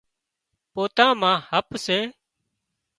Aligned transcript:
پوتان 0.73 1.11
مان 1.19 1.35
هپ 1.49 1.67
سي 1.85 1.99